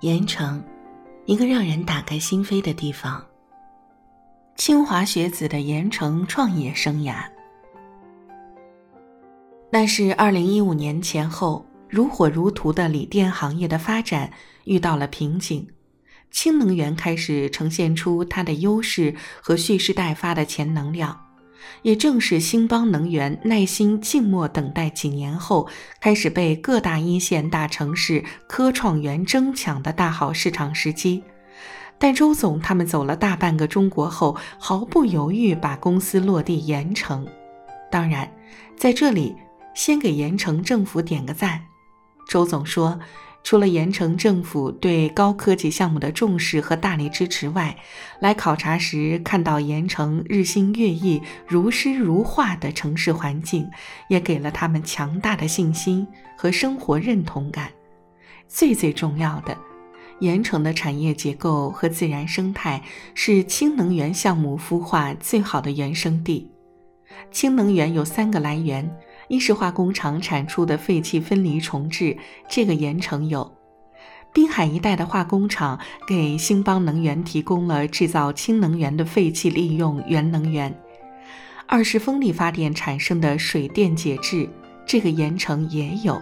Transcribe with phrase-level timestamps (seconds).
[0.00, 0.62] 盐城，
[1.24, 3.26] 一个让人打开心扉的地方。
[4.54, 7.24] 清华学子的盐城创业生涯，
[9.72, 14.32] 那是二零一五年前后，如火如荼的锂电行业的发展
[14.66, 15.66] 遇到了瓶颈，
[16.30, 21.27] 氢能源开始呈现出它的优势和蓄势待发的潜能量。
[21.82, 25.68] 也正是兴邦能源耐心静默等待几年后，
[26.00, 31.22] 开始被各大一线大城市科创园争抢的大好市场时机。
[31.98, 37.26] 但周总他们走了大半个中国后，毫不犹豫把公司落地盐城。
[37.90, 38.30] 当然，
[38.76, 39.34] 在这里
[39.74, 41.60] 先给盐城政府点个赞。
[42.28, 42.98] 周总说。
[43.48, 47.74] 除了盐城政府对高科技项目的重视和大力支持外，
[48.20, 53.66] 来考察时看到盐城日新月异、如诗如画的城市环境，
[54.10, 56.06] 也给了他们强大的信心
[56.36, 57.70] 和生活认同感。
[58.46, 59.56] 最最重要的，
[60.20, 62.82] 盐城的产业结构和自然生态
[63.14, 66.50] 是氢能源项目孵化最好的原生地。
[67.30, 68.94] 氢能源有三个来源。
[69.28, 72.16] 一是化工厂产出的废气分离重置，
[72.48, 73.52] 这个盐城有；
[74.32, 80.74] 滨海一带的化工厂给兴邦能源提供了制造氢能源的废气利用原能源。
[81.66, 84.48] 二是风力发电产生的水电解质，
[84.86, 86.20] 这个盐城也有。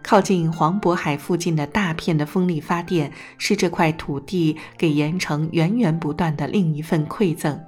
[0.00, 7.60] 靠近黄渤海附近的大片的风力发电，是这块土地给盐城源源不断的另一份馈赠。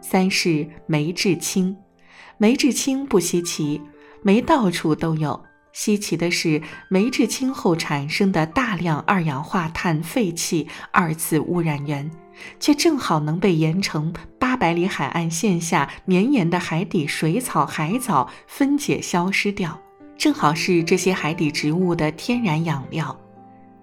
[0.00, 1.76] 三是煤制氢。
[2.38, 3.80] 煤制氢不稀奇，
[4.22, 5.42] 煤到处都有。
[5.72, 12.10] 稀奇的是，煤制氢后产生的大量二氧化碳废气二次污染源，
[12.58, 19.78] 却正好能被盐城八百里海岸线下绵延的海底水草、海藻分解消失掉，
[20.16, 23.18] 正好是这些海底植物的天然养料。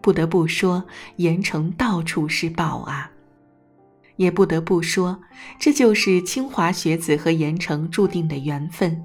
[0.02, 0.84] 不得不说，
[1.18, 3.10] 盐城到处是宝啊！
[4.16, 5.20] 也不得不说，
[5.60, 9.04] 这就是清华学子和盐城注定的缘分，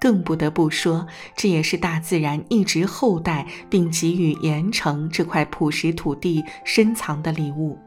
[0.00, 1.06] 更不得不说，
[1.36, 7.78] 这也是大自然一直厚待并给予盐城这块朴实土地深藏的礼物。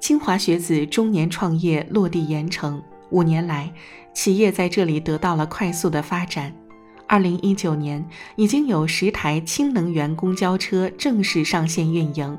[0.00, 3.72] 清华学子中年创业落地盐城，五年来，
[4.12, 6.52] 企业在这里得到了快速的发展。
[7.06, 8.04] 二零一九年，
[8.36, 12.38] 已经有十台氢能源公交车正式上线运营。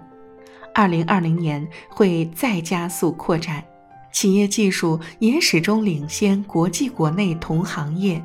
[0.74, 3.64] 二零二零年会再加速扩展，
[4.12, 8.24] 企业技术也始终领先国际国内同行业。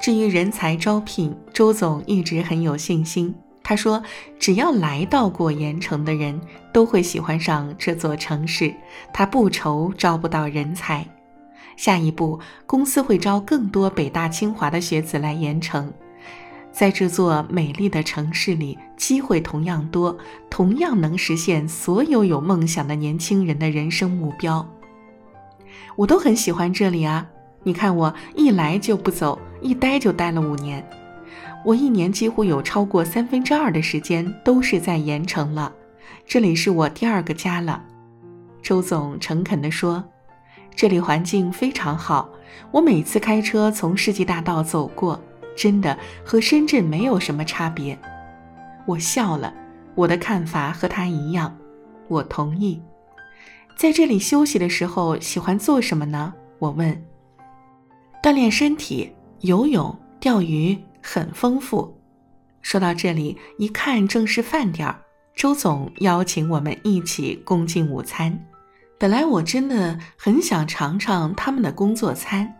[0.00, 3.34] 至于人才招聘，周总一直很有信心。
[3.62, 4.02] 他说
[4.40, 6.40] ：“只要来到过盐城的人，
[6.72, 8.74] 都会喜欢上这座城市。
[9.12, 11.06] 他不愁招不到人才。
[11.76, 15.92] 下一步，公司会招更多北大清华的学子来盐城。”
[16.72, 20.14] 在这座美丽的城市里，机会同样多，
[20.50, 24.68] 同样能实现所有有梦想的年轻人的人生目标。
[25.96, 27.26] 我都很喜欢这里啊！
[27.62, 30.86] 你看，我一来就不走，一待就待了五年。
[31.64, 35.72] 我一年几乎有超过三分之二的时间都是在盐城了，
[36.26, 37.82] 这里是我第二个家了。
[38.62, 40.04] 周总诚恳地说
[40.76, 42.28] ：“这里环境非常好，
[42.70, 45.18] 我每次开车从世纪大道走过。”
[45.56, 47.98] 真的和深圳没有什么差别，
[48.88, 49.52] 我笑了。
[49.94, 51.54] 我的看法和他一样，
[52.08, 52.80] 我同意。
[53.76, 56.32] 在这里休息的时候，喜欢做什么呢？
[56.58, 57.04] 我问。
[58.22, 61.94] 锻炼身体，游泳、钓鱼，很丰富。
[62.62, 64.98] 说到这里，一看正是饭点儿，
[65.36, 68.36] 周总邀请我们一起共进午餐。
[68.98, 72.54] 本来我真的很想尝尝他们的工作餐。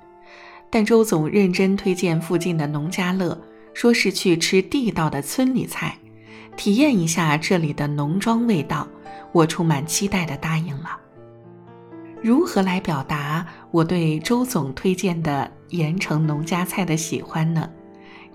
[0.70, 3.40] 但周总认真推荐附近的农家乐，
[3.72, 5.96] 说是去吃地道的村里菜，
[6.58, 8.86] 体验一下这里的农庄味道。
[9.30, 10.98] 我充满期待地答应了。
[12.20, 17.68] 如何来表达我对周总推荐的盐城农家菜的喜欢呢？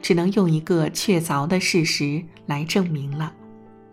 [0.01, 3.33] 只能用一个确凿的事实来证明了。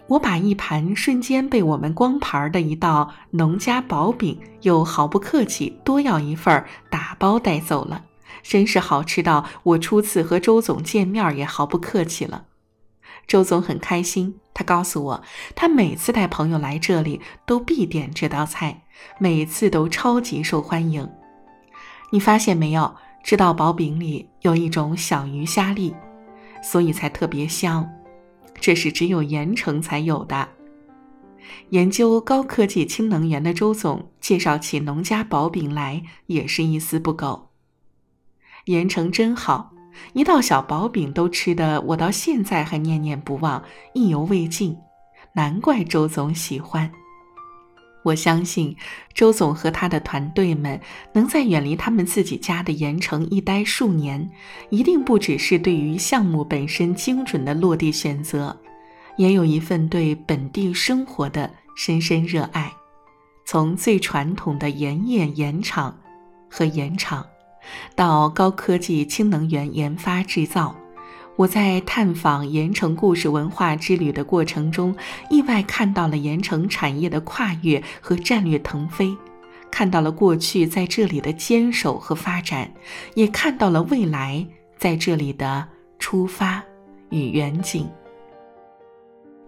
[0.06, 8.04] 我把一盘瞬间被我们光盘的一道农家薄饼，又毫不客气多要一份儿打包带走了。
[8.42, 12.44] 真是好吃到我初次和周总见面也毫不客气了。
[13.30, 15.22] 周总很开心，他告诉我，
[15.54, 18.82] 他每次带朋友来这里都必点这道菜，
[19.20, 21.08] 每次都超级受欢迎。
[22.10, 22.96] 你发现没有？
[23.22, 25.94] 这道薄饼里有一种小鱼虾粒，
[26.60, 27.88] 所以才特别香。
[28.58, 30.48] 这是只有盐城才有的。
[31.68, 37.50] 研究高科技氢能源的周总介绍起农家薄饼来，也是一丝不苟。
[38.64, 39.70] 盐城真好，
[40.12, 43.62] 一道小薄饼都吃的我到现在还念念不忘，
[43.94, 44.76] 意犹未尽。
[45.32, 46.90] 难怪周总喜欢。
[48.02, 48.74] 我相信，
[49.12, 50.80] 周总和他的团队们
[51.12, 54.30] 能在远离他们自己家的盐城一待数年，
[54.70, 58.58] 一定不只是对于项目本身精准的落地选择，
[59.18, 62.72] 也有一份对本地生活的深深热爱。
[63.44, 65.94] 从最传统的盐业盐场
[66.48, 67.26] 和盐场，
[67.94, 70.74] 到高科技氢能源研发制造。
[71.36, 74.94] 我在探访盐城故事文化之旅的过程中，
[75.30, 79.16] 意外看到了盐城产业的跨越和战略腾飞，
[79.70, 82.70] 看到了过去在这里的坚守和发展，
[83.14, 84.46] 也看到了未来
[84.76, 85.66] 在这里的
[85.98, 86.62] 出发
[87.08, 87.88] 与远景。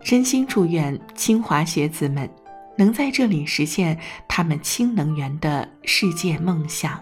[0.02, 2.28] 真心祝愿清华学子们
[2.78, 6.98] 能在这里实现他们氢能源的世界梦想。